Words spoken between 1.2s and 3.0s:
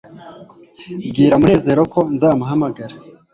munezero ko nzamuhamagara